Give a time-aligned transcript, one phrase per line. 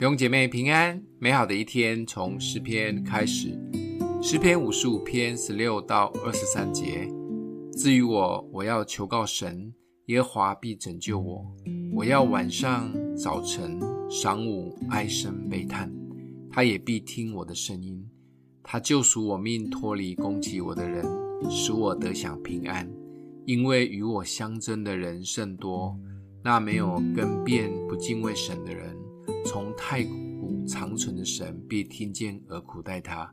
[0.00, 3.50] 弟兄姐妹平安，美好的一天从诗篇开始。
[4.22, 7.06] 诗篇五十五篇十六到二十三节。
[7.74, 9.70] 至于我，我要求告神，
[10.06, 11.44] 耶和华必拯救我。
[11.92, 13.78] 我要晚上、早晨、
[14.08, 15.92] 晌午哀声悲叹，
[16.50, 18.02] 他也必听我的声音。
[18.62, 21.04] 他救赎我命，脱离攻击我的人，
[21.50, 22.90] 使我得享平安。
[23.44, 25.94] 因为与我相争的人甚多，
[26.42, 28.96] 那没有更变不敬畏神的人，
[29.44, 33.32] 从太古长存的神必听见而苦待他。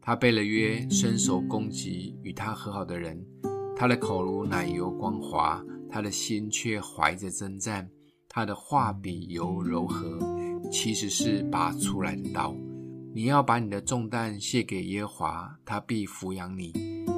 [0.00, 3.22] 他背了约，伸手攻击与他和好的人。
[3.76, 7.88] 他的口如奶油光滑，他的心却怀着征战。
[8.28, 10.18] 他的话比油柔和，
[10.70, 12.54] 其实是拔出来的刀。
[13.14, 16.72] 你要把你的重担卸给耶和华，他必抚养你，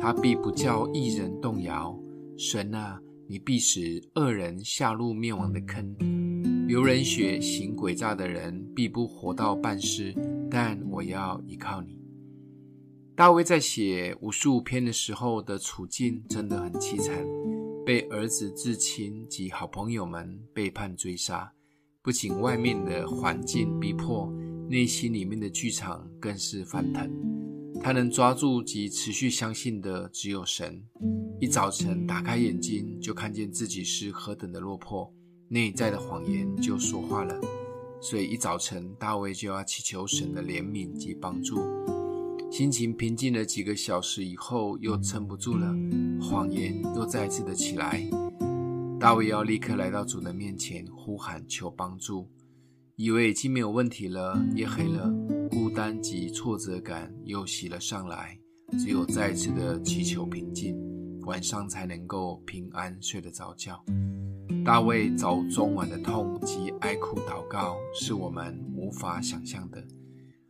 [0.00, 1.98] 他必不叫一人动摇。
[2.36, 5.96] 神啊，你必使恶人下入灭亡的坑，
[6.66, 10.14] 流人血、行诡诈的人必不活到半世。
[10.50, 11.98] 但我要依靠你。
[13.14, 17.24] 大卫在写无数篇的时候的处境真的很凄惨，
[17.84, 21.52] 被儿子、至亲及好朋友们背叛追杀，
[22.02, 24.32] 不仅外面的环境逼迫，
[24.68, 27.10] 内心里面的剧场更是翻腾。
[27.82, 30.82] 他能抓住及持续相信的只有神。
[31.40, 35.12] 一早晨打开眼睛，就看见自己是何等的落魄，
[35.48, 37.38] 内在的谎言就说话了。
[38.00, 41.58] 所以一早晨，大卫就要祈求神的怜悯及帮助。
[42.50, 45.74] 心情平静了几个小时以后，又撑不住了，
[46.20, 48.02] 谎言又再次的起来。
[49.00, 52.30] 大卫要立刻来到主的面前，呼喊求帮助，
[52.94, 54.40] 以为已经没有问题了。
[54.54, 55.12] 夜黑了，
[55.50, 58.38] 孤单及挫折感又袭了上来，
[58.78, 60.76] 只有再次的祈求平静，
[61.22, 63.84] 晚上才能够平安睡得着觉。
[64.66, 69.80] 大卫早中晚的痛及哀哭祷告，是我们无法想象的。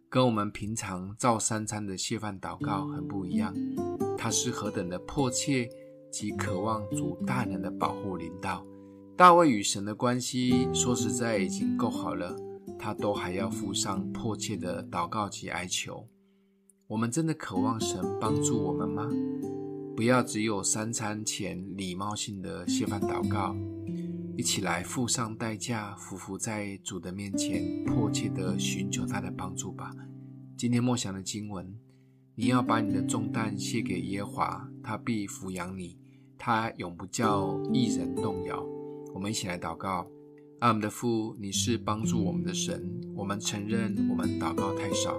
[0.09, 3.55] 跟我们平常照三餐的谢饭祷告很不一样，
[4.17, 5.69] 他是何等的迫切
[6.11, 8.65] 及渴望主大能的保护领导。
[9.19, 12.35] 大卫与神的关系说实在已经够好了，
[12.79, 16.09] 他都还要附上迫切的祷告及哀求。
[16.87, 19.11] 我们真的渴望神帮助我们吗？
[19.95, 23.55] 不要只有三餐前礼貌性的谢饭祷告。
[24.37, 29.95] 一起来付上代价，匍匐在主的面前，迫切地寻求他的帮助吧。
[30.59, 31.75] 今天默想的经文，
[32.35, 35.99] 你要把你的重担卸给耶和华，他必抚养你，
[36.37, 38.63] 他永不叫一人动摇。
[39.15, 40.07] 我们一起来祷告：
[40.61, 45.17] 爱我们的父，你是帮助我们的神，我们承认我们祷告太少，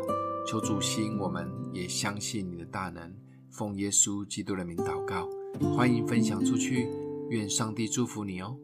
[0.47, 3.11] 求主吸引我们，也相信你的大能。
[3.50, 5.27] 奉耶稣基督的名祷告，
[5.75, 6.88] 欢迎分享出去，
[7.31, 8.56] 愿上帝祝福你哦。